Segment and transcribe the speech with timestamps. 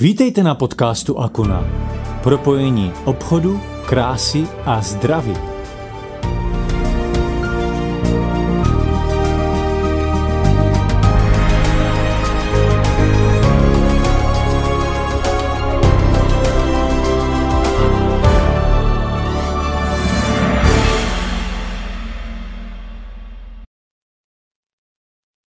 [0.00, 1.64] Vítejte na podcastu Akuna.
[2.22, 5.34] Propojení obchodu, krásy a zdraví.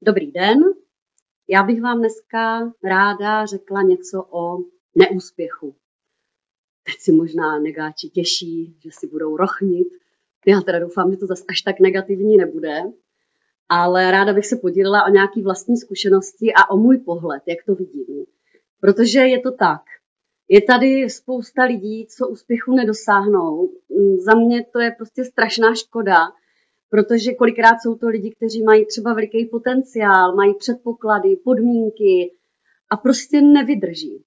[0.03, 0.59] Dobrý den,
[1.49, 4.59] já bych vám dneska ráda řekla něco o
[4.95, 5.75] neúspěchu.
[6.85, 9.89] Teď si možná negáči těší, že si budou rochnit.
[10.47, 12.83] Já teda doufám, že to zase až tak negativní nebude.
[13.69, 17.75] Ale ráda bych se podělila o nějaké vlastní zkušenosti a o můj pohled, jak to
[17.75, 18.27] vidím.
[18.81, 19.83] Protože je to tak.
[20.49, 23.71] Je tady spousta lidí, co úspěchu nedosáhnou.
[24.19, 26.17] Za mě to je prostě strašná škoda,
[26.91, 32.33] protože kolikrát jsou to lidi, kteří mají třeba veliký potenciál, mají předpoklady, podmínky
[32.91, 34.25] a prostě nevydrží.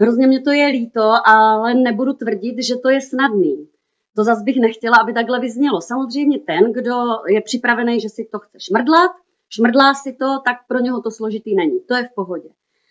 [0.00, 3.68] Hrozně mě to je líto, ale nebudu tvrdit, že to je snadný.
[4.16, 5.80] To zase bych nechtěla, aby takhle vyznělo.
[5.80, 6.94] Samozřejmě ten, kdo
[7.28, 9.10] je připravený, že si to chce šmrdlat,
[9.48, 11.80] šmrdlá si to, tak pro něho to složitý není.
[11.80, 12.48] To je v pohodě.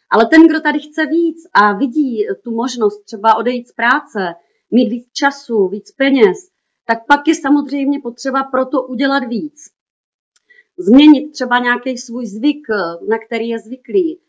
[0.09, 4.33] Ale ten, kdo tady chce víc a vidí tu možnost třeba odejít z práce,
[4.71, 6.37] mít víc času, víc peněz,
[6.87, 9.71] tak pak je samozřejmě potřeba proto udělat víc.
[10.77, 12.67] Změnit třeba nějaký svůj zvyk,
[13.09, 14.19] na který je zvyklý.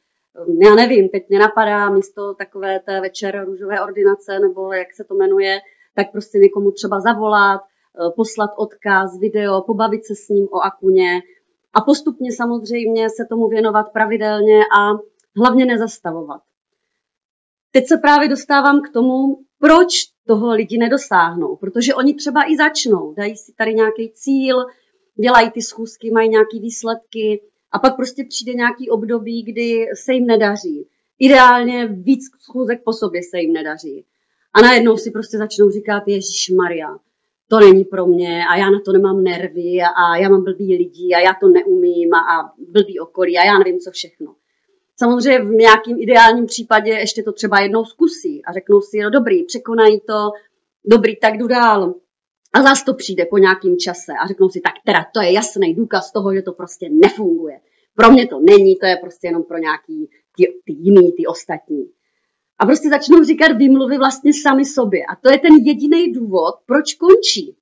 [0.63, 5.15] Já nevím, teď mě napadá místo takové té večer růžové ordinace, nebo jak se to
[5.15, 5.61] jmenuje,
[5.95, 7.61] tak prostě někomu třeba zavolat,
[8.17, 11.21] poslat odkaz, video, pobavit se s ním o akuně
[11.75, 14.93] a postupně samozřejmě se tomu věnovat pravidelně a
[15.37, 16.43] hlavně nezastavovat.
[17.71, 19.93] Teď se právě dostávám k tomu, proč
[20.27, 24.57] toho lidi nedosáhnou, protože oni třeba i začnou, dají si tady nějaký cíl,
[25.21, 30.27] dělají ty schůzky, mají nějaké výsledky a pak prostě přijde nějaký období, kdy se jim
[30.27, 30.87] nedaří.
[31.19, 34.05] Ideálně víc schůzek po sobě se jim nedaří.
[34.53, 36.99] A najednou si prostě začnou říkat, Ježíš Maria,
[37.49, 41.15] to není pro mě a já na to nemám nervy a já mám blbý lidi
[41.15, 44.35] a já to neumím a, a blbý okolí a já nevím co všechno.
[44.99, 49.45] Samozřejmě v nějakým ideálním případě ještě to třeba jednou zkusí a řeknou si, no dobrý,
[49.45, 50.31] překonají to,
[50.85, 51.95] dobrý, tak jdu dál.
[52.55, 55.75] A zase to přijde po nějakém čase a řeknou si, tak teda to je jasný
[55.75, 57.61] důkaz toho, že to prostě nefunguje.
[57.95, 61.91] Pro mě to není, to je prostě jenom pro nějaký ty, ty jiný, ty ostatní.
[62.59, 65.01] A prostě začnou říkat výmluvy vlastně sami sobě.
[65.05, 67.57] A to je ten jediný důvod, proč končí.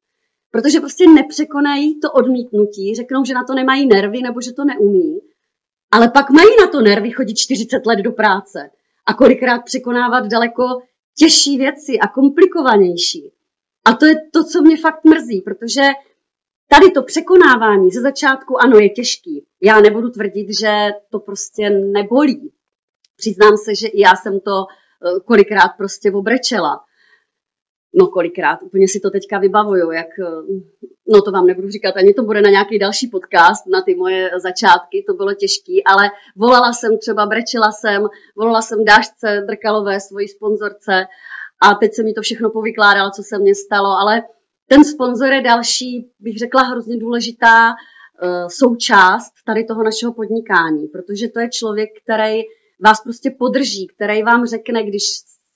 [0.50, 5.20] Protože prostě nepřekonají to odmítnutí, řeknou, že na to nemají nervy nebo že to neumí
[5.90, 8.70] ale pak mají na to nervy chodit 40 let do práce
[9.06, 10.62] a kolikrát překonávat daleko
[11.18, 13.32] těžší věci a komplikovanější.
[13.84, 15.82] A to je to, co mě fakt mrzí, protože
[16.68, 19.46] tady to překonávání ze začátku, ano, je těžký.
[19.62, 22.52] Já nebudu tvrdit, že to prostě nebolí.
[23.16, 26.80] Přiznám se, že i já jsem to eh, kolikrát prostě obrečela
[27.94, 30.60] no kolikrát, úplně si to teďka vybavuju, jak, eh,
[31.08, 34.30] no to vám nebudu říkat, ani to bude na nějaký další podcast, na ty moje
[34.42, 40.28] začátky, to bylo těžký, ale volala jsem třeba, brečela jsem, volala jsem Dášce Drkalové, svojí
[40.28, 41.06] sponzorce
[41.62, 44.22] a teď se mi to všechno povykládalo, co se mně stalo, ale
[44.68, 51.28] ten sponzor je další, bych řekla, hrozně důležitá uh, součást tady toho našeho podnikání, protože
[51.28, 52.42] to je člověk, který
[52.84, 55.02] vás prostě podrží, který vám řekne, když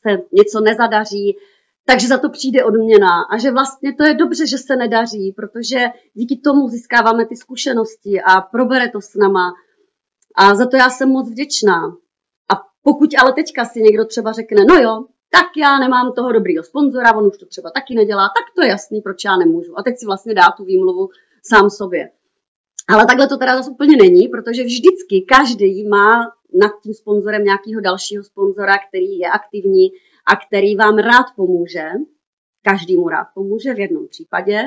[0.06, 1.36] se něco nezadaří,
[1.90, 5.78] takže za to přijde odměna a že vlastně to je dobře, že se nedaří, protože
[6.14, 9.52] díky tomu získáváme ty zkušenosti a probere to s náma.
[10.36, 11.80] A za to já jsem moc vděčná.
[12.52, 16.64] A pokud ale teďka si někdo třeba řekne, no jo, tak já nemám toho dobrýho
[16.64, 19.78] sponzora, on už to třeba taky nedělá, tak to je jasný, proč já nemůžu.
[19.78, 21.08] A teď si vlastně dá tu výmluvu
[21.42, 22.10] sám sobě.
[22.88, 27.80] Ale takhle to teda zase úplně není, protože vždycky každý má nad tím sponzorem nějakého
[27.80, 29.90] dalšího sponzora, který je aktivní,
[30.26, 31.88] a který vám rád pomůže,
[32.62, 34.62] každý mu rád pomůže v jednom případě,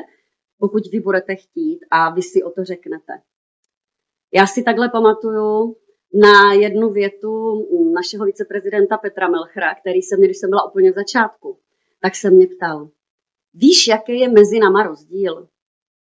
[0.59, 3.13] pokud vy budete chtít a vy si o to řeknete.
[4.33, 5.75] Já si takhle pamatuju
[6.13, 10.95] na jednu větu našeho viceprezidenta Petra Melchra, který se mě, když jsem byla úplně v
[10.95, 11.59] začátku,
[12.01, 12.89] tak se mě ptal,
[13.53, 15.47] víš, jaký je mezi náma rozdíl?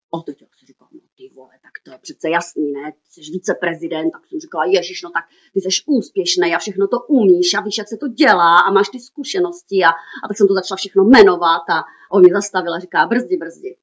[0.10, 0.32] O to
[0.66, 0.91] říkám, no
[1.22, 2.92] ty vole, tak to je přece jasný, ne?
[2.92, 7.00] Ty jsi viceprezident, tak jsem říkala, ježiš, no tak ty jsi úspěšný a všechno to
[7.00, 9.90] umíš a víš, jak se to dělá a máš ty zkušenosti a,
[10.24, 13.78] a tak jsem to začala všechno jmenovat a, on mě zastavila říká, brzdi, brzdi.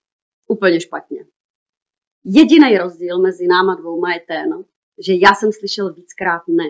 [0.48, 1.26] Úplně špatně.
[2.24, 4.64] Jediný rozdíl mezi náma dvouma je ten,
[5.06, 6.64] že já jsem slyšel víckrát ne.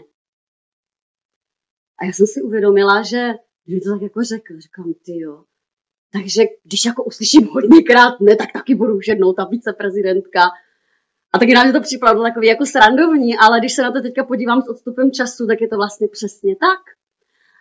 [1.98, 3.34] A já jsem si uvědomila, že
[3.66, 5.44] mi to tak jako řekl, říkám, ty jo,
[6.12, 10.40] takže když jako uslyším hodněkrát ne, tak taky budu už jednou ta viceprezidentka.
[11.32, 14.62] A taky nám to připadlo takový jako srandovní, ale když se na to teďka podívám
[14.62, 16.80] s odstupem času, tak je to vlastně přesně tak.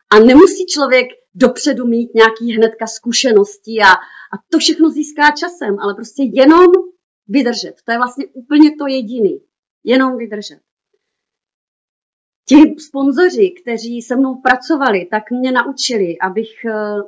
[0.10, 3.92] A nemusí člověk dopředu mít nějaký hnedka zkušenosti a,
[4.34, 6.66] a to všechno získá časem, ale prostě jenom
[7.28, 7.76] vydržet.
[7.86, 9.42] To je vlastně úplně to jediný.
[9.84, 10.60] Jenom vydržet.
[12.46, 17.02] Ti sponzoři, kteří se mnou pracovali, tak mě naučili, abych, eh,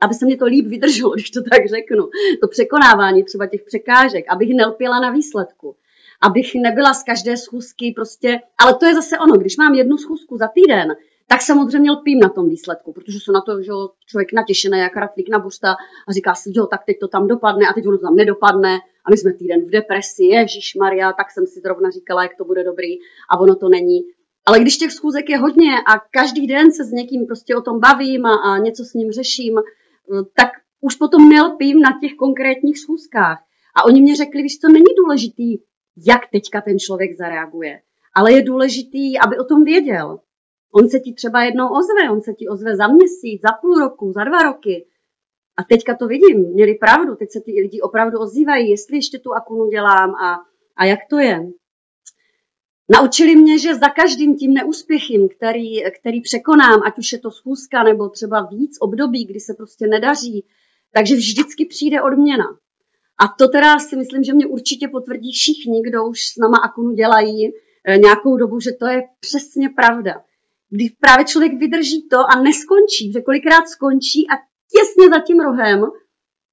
[0.00, 2.08] aby se mě to líp vydrželo, když to tak řeknu.
[2.40, 5.76] To překonávání třeba těch překážek, abych nelpěla na výsledku.
[6.22, 10.36] Abych nebyla z každé schůzky prostě, ale to je zase ono, když mám jednu schůzku
[10.36, 10.96] za týden,
[11.26, 13.72] tak samozřejmě lpím na tom výsledku, protože se na to, že
[14.06, 15.76] člověk natěšený jak ratlík na busta
[16.08, 19.10] a říká si, jo, tak teď to tam dopadne a teď ono tam nedopadne a
[19.10, 22.64] my jsme týden v depresi, Ježíš Maria, tak jsem si zrovna říkala, jak to bude
[22.64, 22.98] dobrý
[23.30, 24.00] a ono to není.
[24.46, 27.80] Ale když těch schůzek je hodně a každý den se s někým prostě o tom
[27.80, 29.60] bavím a, a něco s ním řeším,
[30.36, 33.44] tak už potom nelpím na těch konkrétních schůzkách.
[33.76, 35.58] A oni mě řekli, víš, to není důležitý,
[36.06, 37.80] jak teďka ten člověk zareaguje,
[38.14, 40.18] ale je důležitý, aby o tom věděl.
[40.74, 44.12] On se ti třeba jednou ozve, on se ti ozve za měsíc, za půl roku,
[44.12, 44.86] za dva roky.
[45.56, 49.32] A teďka to vidím, měli pravdu, teď se ty lidi opravdu ozývají, jestli ještě tu
[49.32, 50.38] akunu dělám a,
[50.76, 51.46] a jak to je.
[52.90, 57.82] Naučili mě, že za každým tím neúspěchem, který, který překonám, ať už je to schůzka
[57.82, 60.46] nebo třeba víc období, kdy se prostě nedaří,
[60.92, 62.44] takže vždycky přijde odměna.
[63.18, 66.92] A to teda si myslím, že mě určitě potvrdí všichni, kdo už s náma Akunu
[66.92, 70.24] dělají eh, nějakou dobu, že to je přesně pravda.
[70.70, 74.34] Když právě člověk vydrží to a neskončí, že kolikrát skončí a
[74.72, 75.84] těsně za tím rohem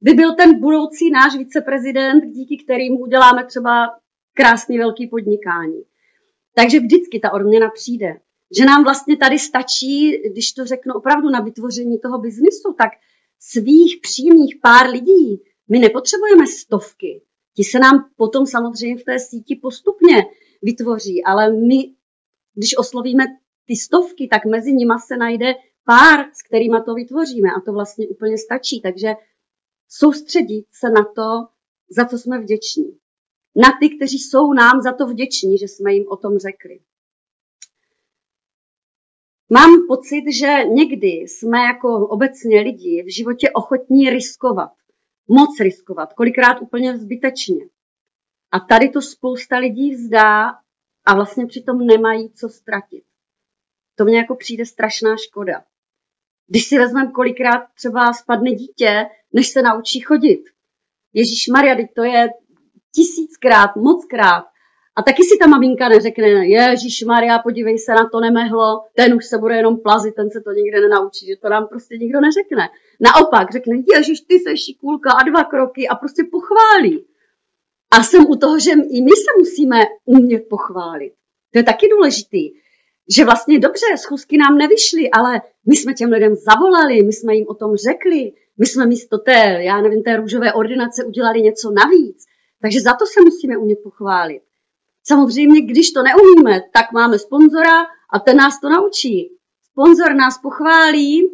[0.02, 3.88] by byl ten budoucí náš viceprezident, díky kterým uděláme třeba
[4.34, 5.84] krásný velký podnikání.
[6.56, 8.20] Takže vždycky ta odměna přijde.
[8.58, 12.90] Že nám vlastně tady stačí, když to řeknu opravdu na vytvoření toho biznisu, tak
[13.40, 17.22] svých přímých pár lidí, my nepotřebujeme stovky.
[17.56, 20.26] Ti se nám potom samozřejmě v té síti postupně
[20.62, 21.94] vytvoří, ale my,
[22.56, 23.24] když oslovíme
[23.66, 25.54] ty stovky, tak mezi nimi se najde
[25.86, 28.82] pár, s kterými to vytvoříme a to vlastně úplně stačí.
[28.82, 29.14] Takže
[29.90, 31.48] soustředit se na to,
[31.90, 33.01] za co jsme vděční
[33.56, 36.80] na ty, kteří jsou nám za to vděční, že jsme jim o tom řekli.
[39.50, 44.72] Mám pocit, že někdy jsme jako obecně lidi v životě ochotní riskovat.
[45.28, 47.66] Moc riskovat, kolikrát úplně zbytečně.
[48.52, 50.50] A tady to spousta lidí vzdá
[51.06, 53.04] a vlastně přitom nemají co ztratit.
[53.96, 55.64] To mně jako přijde strašná škoda.
[56.48, 60.44] Když si vezmeme, kolikrát třeba spadne dítě, než se naučí chodit.
[61.14, 62.30] Ježíš Maria, to je
[62.96, 64.44] tisíckrát, mockrát.
[64.96, 69.26] A taky si ta maminka neřekne, Ježíš Maria, podívej se na to nemehlo, ten už
[69.26, 72.70] se bude jenom plazit, ten se to nikde nenaučí, že to nám prostě nikdo neřekne.
[73.00, 77.06] Naopak řekne, Ježíš, ty jsi šikulka a dva kroky a prostě pochválí.
[77.92, 81.14] A jsem u toho, že i my se musíme umět pochválit.
[81.52, 82.50] To je taky důležitý.
[83.16, 87.46] Že vlastně dobře, schůzky nám nevyšly, ale my jsme těm lidem zavolali, my jsme jim
[87.48, 92.31] o tom řekli, my jsme místo té, já nevím, té růžové ordinace udělali něco navíc.
[92.62, 94.42] Takže za to se musíme umět pochválit.
[95.04, 97.82] Samozřejmě, když to neumíme, tak máme sponzora
[98.14, 99.38] a ten nás to naučí.
[99.72, 101.32] Sponzor nás pochválí,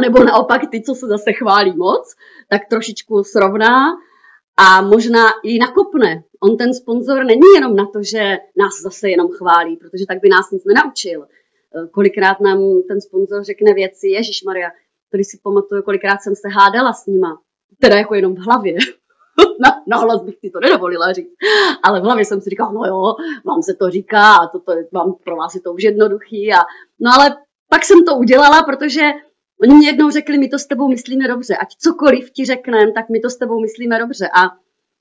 [0.00, 2.14] nebo naopak ty, co se zase chválí moc,
[2.50, 3.96] tak trošičku srovná
[4.56, 6.22] a možná i nakopne.
[6.40, 10.28] On ten sponzor není jenom na to, že nás zase jenom chválí, protože tak by
[10.28, 11.26] nás nic nenaučil.
[11.92, 12.58] Kolikrát nám
[12.88, 14.70] ten sponzor řekne věci, Ježíš Maria,
[15.10, 17.40] tady si pamatuju, kolikrát jsem se hádala s nima,
[17.80, 18.76] teda jako jenom v hlavě,
[19.86, 21.32] na, hlas bych si to nedovolila říct.
[21.82, 23.14] Ale v hlavě jsem si říkala, no jo,
[23.44, 26.52] vám se to říká a toto, vám, pro vás je to už jednoduchý.
[26.52, 26.58] A,
[27.00, 27.36] no ale
[27.70, 29.02] pak jsem to udělala, protože
[29.62, 31.56] oni mě jednou řekli, my to s tebou myslíme dobře.
[31.56, 34.28] Ať cokoliv ti řekneme, tak my to s tebou myslíme dobře.
[34.28, 34.40] A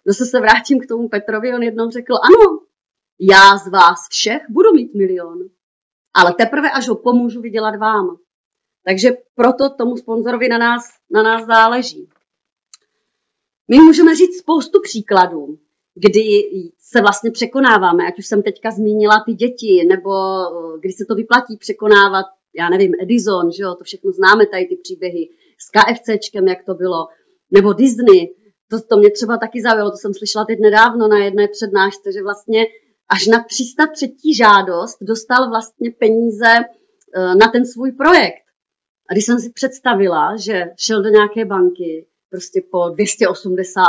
[0.06, 2.60] zase se vrátím k tomu Petrovi, on jednou řekl, ano,
[3.20, 5.40] já z vás všech budu mít milion.
[6.14, 8.18] Ale teprve, až ho pomůžu vydělat vám.
[8.86, 12.10] Takže proto tomu sponzorovi na nás, na nás záleží.
[13.68, 15.58] My můžeme říct spoustu příkladů,
[15.96, 16.22] kdy
[16.80, 21.16] se vlastně překonáváme, ať už jsem teďka zmínila ty děti, nebo eh, kdy se to
[21.16, 26.48] vyplatí překonávat, já nevím, Edison, že jo, to všechno známe tady ty příběhy, s KFCčkem,
[26.48, 27.08] jak to bylo,
[27.52, 28.36] nebo Disney,
[28.70, 32.24] to, to mě třeba taky zaujalo, to jsem slyšela teď nedávno na jedné přednášce, že
[32.24, 32.66] vlastně
[33.10, 34.16] až na 303.
[34.36, 38.46] žádost dostal vlastně peníze eh, na ten svůj projekt.
[39.10, 43.82] A když jsem si představila, že šel do nějaké banky, prostě po 280.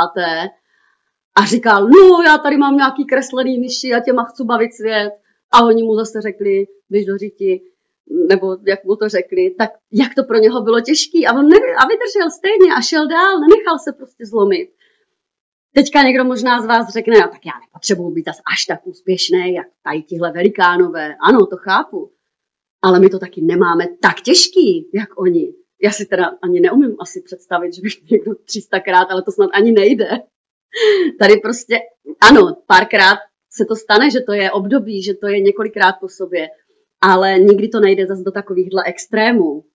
[1.35, 5.11] A říkal, no já tady mám nějaký kreslený myši a těma chci bavit svět.
[5.51, 7.61] A oni mu zase řekli, když do říti,
[8.29, 11.27] nebo jak mu to řekli, tak jak to pro něho bylo těžký.
[11.27, 14.69] A on nevy, a vydržel stejně a šel dál, nenechal se prostě zlomit.
[15.75, 19.67] Teďka někdo možná z vás řekne, no, tak já nepotřebuji být až tak úspěšný, jak
[19.83, 21.15] tady tihle velikánové.
[21.29, 22.11] Ano, to chápu.
[22.81, 25.53] ale my to taky nemáme tak těžký, jak oni.
[25.81, 29.71] Já si teda ani neumím asi představit, že bych někdo 300krát, ale to snad ani
[29.71, 30.09] nejde.
[31.19, 31.79] Tady prostě,
[32.29, 33.17] ano, párkrát
[33.51, 36.47] se to stane, že to je období, že to je několikrát po sobě,
[37.01, 39.65] ale nikdy to nejde zase do takovýchhle extrémů.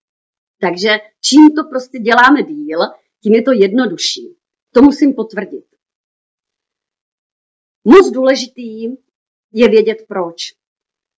[0.60, 0.90] Takže
[1.20, 2.78] čím to prostě děláme díl,
[3.22, 4.36] tím je to jednodušší.
[4.74, 5.64] To musím potvrdit.
[7.84, 8.82] Moc důležitý
[9.52, 10.61] je vědět proč.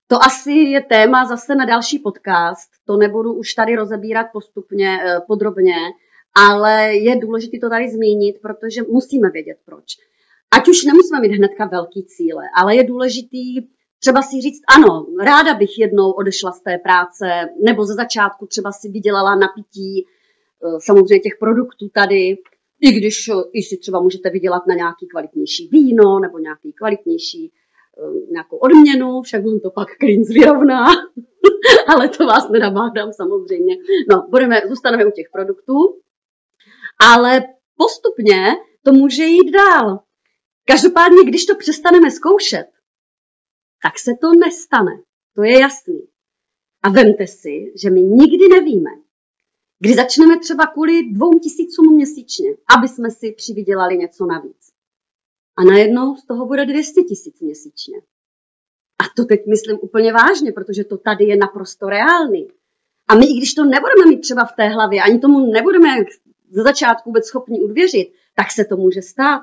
[0.07, 5.21] To asi je téma zase na další podcast, to nebudu už tady rozebírat postupně, eh,
[5.27, 5.75] podrobně,
[6.35, 9.85] ale je důležité to tady zmínit, protože musíme vědět proč.
[10.51, 13.61] Ať už nemusíme mít hnedka velký cíle, ale je důležitý
[13.99, 18.73] třeba si říct, ano, ráda bych jednou odešla z té práce, nebo ze začátku třeba
[18.73, 22.37] si vydělala napití eh, samozřejmě těch produktů tady,
[22.81, 27.53] i když eh, i si třeba můžete vydělat na nějaký kvalitnější víno nebo nějaký kvalitnější
[28.31, 30.87] nějakou odměnu, však on to pak klin vyrovná,
[31.89, 33.77] ale to vás nedabádám samozřejmě.
[34.11, 35.75] No, budeme, zůstaneme u těch produktů,
[37.01, 37.43] ale
[37.77, 40.01] postupně to může jít dál.
[40.65, 42.67] Každopádně, když to přestaneme zkoušet,
[43.83, 45.03] tak se to nestane.
[45.35, 46.01] To je jasný.
[46.83, 48.91] A vemte si, že my nikdy nevíme,
[49.79, 54.64] kdy začneme třeba kvůli dvou tisícům měsíčně, aby jsme si přivydělali něco navíc.
[55.57, 57.99] A najednou z toho bude 200 tisíc měsíčně.
[58.99, 62.49] A to teď myslím úplně vážně, protože to tady je naprosto reálný.
[63.09, 65.89] A my, i když to nebudeme mít třeba v té hlavě, ani tomu nebudeme
[66.51, 69.43] ze začátku vůbec schopni uvěřit, tak se to může stát.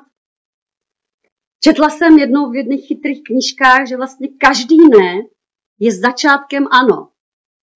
[1.64, 5.22] Četla jsem jednou v jedných chytrých knížkách, že vlastně každý ne
[5.80, 7.10] je začátkem ano.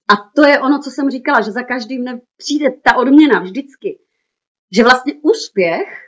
[0.09, 3.99] A to je ono, co jsem říkala, že za každým ne přijde ta odměna vždycky.
[4.71, 6.04] Že vlastně úspěch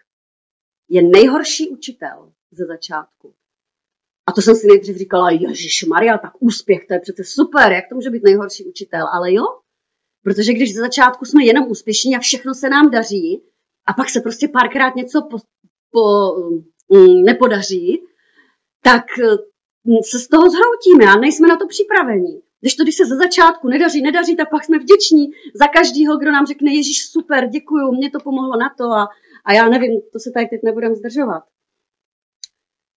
[0.89, 3.34] je nejhorší učitel ze začátku.
[4.27, 7.89] A to jsem si nejdřív říkala, Ježíš Maria, tak úspěch, to je přece super, jak
[7.89, 9.08] to může být nejhorší učitel?
[9.13, 9.44] Ale jo,
[10.24, 13.44] protože když ze začátku jsme jenom úspěšní a všechno se nám daří,
[13.86, 15.38] a pak se prostě párkrát něco po,
[15.91, 16.36] po,
[16.94, 18.01] Mm, nepodaří,
[18.84, 19.06] tak
[19.84, 22.41] mm, se z toho zhroutíme a nejsme na to připraveni.
[22.62, 26.32] Když to, když se ze začátku nedaří, nedaří, tak pak jsme vděční za každýho, kdo
[26.32, 29.08] nám řekne, Ježíš, super, děkuju, mě to pomohlo na to a,
[29.48, 31.44] a já nevím, to se tady teď nebudem zdržovat.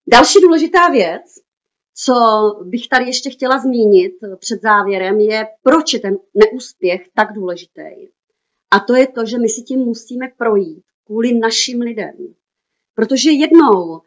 [0.06, 1.22] Další důležitá věc,
[1.94, 2.14] co
[2.64, 8.08] bych tady ještě chtěla zmínit před závěrem, je, proč je ten neúspěch tak důležitý.
[8.70, 12.34] A to je to, že my si tím musíme projít kvůli našim lidem.
[12.94, 14.00] Protože jednou,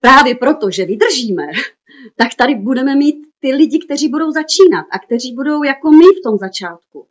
[0.00, 1.46] právě proto, že vydržíme,
[2.16, 6.22] tak tady budeme mít ty lidi, kteří budou začínat a kteří budou jako my v
[6.22, 7.06] tom začátku.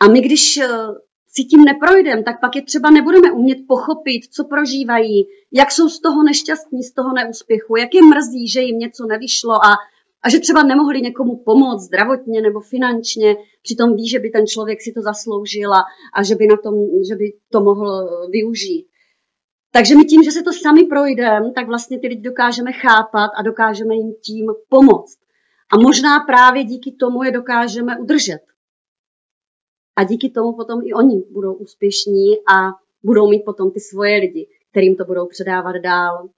[0.00, 0.68] A my, když eh,
[1.34, 6.00] si tím neprojdeme, tak pak je třeba nebudeme umět pochopit, co prožívají, jak jsou z
[6.00, 9.72] toho nešťastní, z toho neúspěchu, jak je mrzí, že jim něco nevyšlo a,
[10.22, 14.82] a že třeba nemohli někomu pomoct zdravotně nebo finančně, přitom ví, že by ten člověk
[14.82, 15.84] si to zasloužil a,
[16.14, 16.74] a že, by na tom,
[17.08, 18.86] že by to mohl eh, využít.
[19.72, 23.42] Takže my tím, že se to sami projdeme, tak vlastně ty lidi dokážeme chápat a
[23.42, 25.18] dokážeme jim tím pomoct.
[25.72, 28.40] A možná právě díky tomu je dokážeme udržet.
[29.96, 32.70] A díky tomu potom i oni budou úspěšní a
[33.02, 36.28] budou mít potom ty svoje lidi, kterým to budou předávat dál.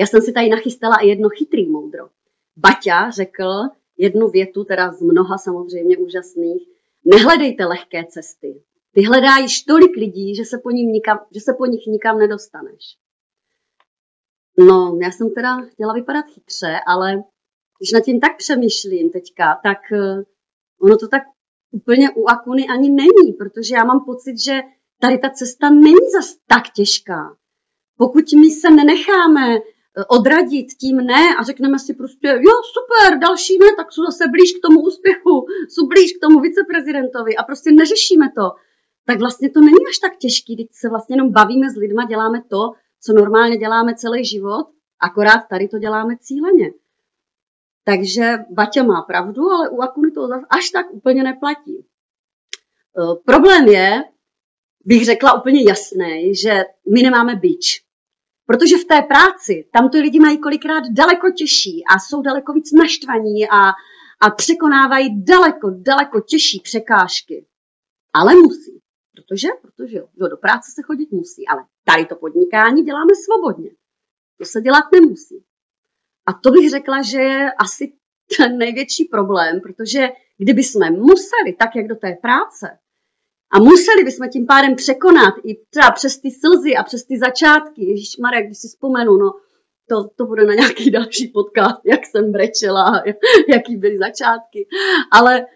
[0.00, 2.08] Já jsem si tady nachystala i jedno chytrý moudro.
[2.56, 3.62] Baťa řekl
[3.96, 6.68] jednu větu, teda z mnoha samozřejmě úžasných,
[7.04, 8.62] nehledejte lehké cesty,
[8.92, 12.96] ty hledáš tolik lidí, že se po, ním nikam, že se po nich nikam nedostaneš.
[14.58, 17.22] No, já jsem teda chtěla vypadat chytře, ale
[17.78, 20.22] když nad tím tak přemýšlím teďka, tak uh,
[20.80, 21.22] ono to tak
[21.70, 24.60] úplně u Akuny ani není, protože já mám pocit, že
[25.00, 27.36] tady ta cesta není zas tak těžká.
[27.96, 29.60] Pokud my se nenecháme eh,
[30.08, 34.52] odradit tím ne a řekneme si prostě, jo, super, další ne, tak jsou zase blíž
[34.52, 38.46] k tomu úspěchu, jsou blíž k tomu viceprezidentovi a prostě neřešíme to,
[39.06, 42.42] tak vlastně to není až tak těžký, když se vlastně jenom bavíme s lidma, děláme
[42.50, 42.72] to,
[43.02, 44.66] co normálně děláme celý život,
[45.00, 46.70] akorát tady to děláme cíleně.
[47.88, 51.76] Takže Baťa má pravdu, ale u Akuny to až tak úplně neplatí.
[51.78, 51.84] E,
[53.24, 54.04] problém je,
[54.84, 56.64] bych řekla úplně jasný, že
[56.94, 57.84] my nemáme bič.
[58.46, 62.72] Protože v té práci, tam ty lidi mají kolikrát daleko těžší a jsou daleko víc
[62.72, 63.60] naštvaní a,
[64.20, 67.46] a překonávají daleko, daleko těžší překážky.
[68.14, 68.80] Ale musí.
[69.14, 73.70] Protože, protože jo, do práce se chodit musí, ale tady to podnikání děláme svobodně.
[74.38, 75.47] To se dělat nemusí.
[76.28, 77.92] A to bych řekla, že je asi
[78.36, 80.08] ten největší problém, protože
[80.38, 82.78] kdyby jsme museli tak, jak do té práce,
[83.52, 87.84] a museli bychom tím pádem překonat i třeba přes ty slzy a přes ty začátky,
[87.84, 89.32] Ježíš Marek, když si vzpomenu, no,
[89.88, 93.02] to, to bude na nějaký další podcast, jak jsem brečela,
[93.48, 94.66] jaký byly začátky.
[95.12, 95.46] Ale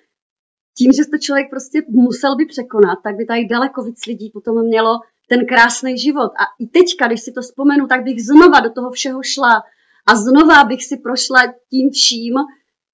[0.79, 4.67] tím, že to člověk prostě musel by překonat, tak by tady daleko víc lidí potom
[4.67, 6.33] mělo ten krásný život.
[6.43, 9.63] A i teďka, když si to vzpomenu, tak bych znova do toho všeho šla
[10.07, 11.41] a znova bych si prošla
[11.71, 12.35] tím vším,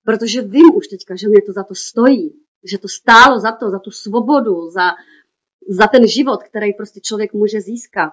[0.04, 3.70] protože vím už teďka, že mě to za to stojí, že to stálo za to,
[3.70, 4.90] za tu svobodu, za,
[5.68, 8.12] za ten život, který prostě člověk může získat.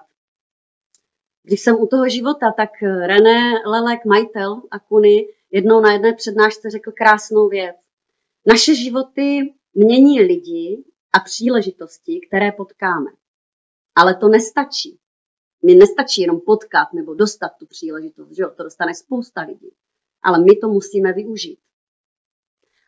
[1.42, 6.92] Když jsem u toho života, tak René Lelek, majitel Akuny, jednou na jedné přednášce řekl
[6.92, 7.76] krásnou věc.
[8.46, 13.10] Naše životy mění lidi a příležitosti, které potkáme.
[13.94, 14.98] Ale to nestačí.
[15.62, 18.50] Mi nestačí jenom potkat nebo dostat tu příležitost, že jo?
[18.56, 19.70] to dostane spousta lidí.
[20.22, 21.58] Ale my to musíme využít.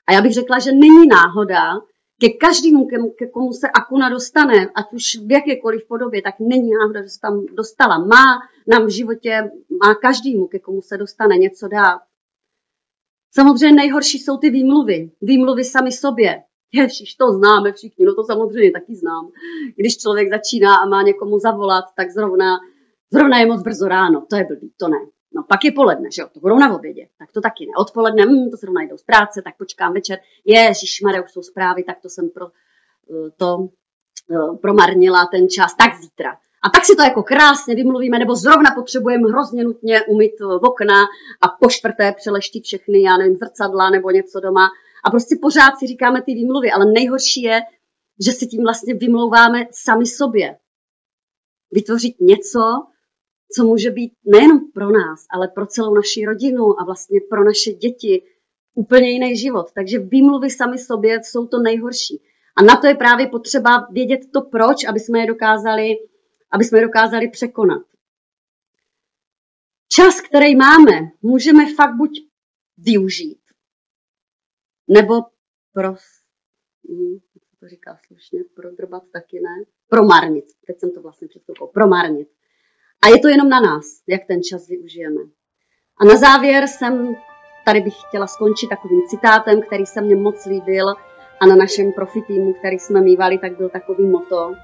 [0.06, 1.80] A já bych řekla, že není náhoda,
[2.20, 2.86] ke každému,
[3.18, 7.20] ke, komu se Akuna dostane, ať už v jakékoliv podobě, tak není náhoda, že se
[7.20, 7.98] tam dostala.
[7.98, 8.24] Má
[8.66, 9.50] nám v životě,
[9.82, 12.00] má každému, ke komu se dostane něco dát.
[13.30, 15.10] Samozřejmě nejhorší jsou ty výmluvy.
[15.22, 16.42] Výmluvy sami sobě.
[16.72, 19.30] Ježiš, to známe všichni, no to samozřejmě taky znám.
[19.76, 22.58] Když člověk začíná a má někomu zavolat, tak zrovna,
[23.12, 24.26] zrovna je moc brzo ráno.
[24.30, 24.98] To je blbý, to ne.
[25.34, 27.72] No pak je poledne, že jo, to budou na obědě, tak to taky ne.
[27.78, 30.18] Odpoledne, hm, to zrovna jdou z práce, tak počkám večer.
[30.44, 33.68] Ježiš, Mare, už jsou zprávy, tak to jsem pro, eh, to
[34.30, 36.36] eh, promarnila ten čas, tak zítra.
[36.62, 41.02] A tak si to jako krásně vymluvíme, nebo zrovna potřebujeme hrozně nutně umyt eh, okna
[41.40, 44.68] a po čtvrté přeleštit všechny, já nevím, zrcadla nebo něco doma.
[45.04, 47.60] A prostě pořád si říkáme ty výmluvy, ale nejhorší je,
[48.24, 50.58] že si tím vlastně vymlouváme sami sobě.
[51.70, 52.60] Vytvořit něco,
[53.56, 57.72] co může být nejenom pro nás, ale pro celou naši rodinu a vlastně pro naše
[57.72, 58.22] děti
[58.74, 59.72] úplně jiný život.
[59.74, 62.22] Takže výmluvy sami sobě jsou to nejhorší.
[62.56, 65.96] A na to je právě potřeba vědět to proč, aby jsme je dokázali,
[66.50, 67.82] aby jsme je dokázali překonat.
[69.92, 72.10] Čas, který máme, můžeme fakt buď
[72.78, 73.40] využít,
[74.88, 75.14] nebo
[75.72, 75.92] pro,
[76.88, 77.18] hm,
[77.60, 80.44] to říká slušně, prodrbat taky ne, promarnit.
[80.66, 82.28] Teď jsem to vlastně před chvilkou, promarnit.
[83.02, 85.20] A je to jenom na nás, jak ten čas využijeme.
[86.00, 87.16] A na závěr jsem,
[87.64, 90.88] tady bych chtěla skončit takovým citátem, který se mně moc líbil
[91.40, 94.54] a na našem profitýmu, který jsme mývali, tak byl takový moto.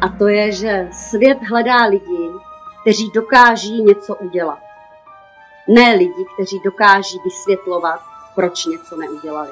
[0.00, 2.30] A to je, že svět hledá lidi,
[2.80, 4.58] kteří dokáží něco udělat.
[5.68, 8.00] Ne lidi, kteří dokáží vysvětlovat,
[8.36, 9.50] proč něco neudělali.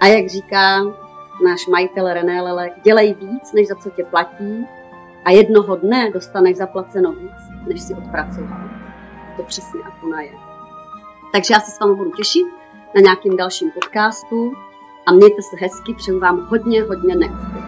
[0.00, 0.82] A jak říká
[1.44, 4.66] náš majitel René Lele, dělej víc, než za co tě platí,
[5.24, 7.32] a jednoho dne dostaneš zaplaceno víc,
[7.68, 8.70] než si odpracoval.
[9.36, 10.32] To přesně Akuna je.
[11.32, 12.46] Takže já se s vámi budu těšit
[12.94, 14.52] na nějakým dalším podcastu
[15.06, 17.61] a mějte se hezky, přeju vám hodně, hodně neúspěch.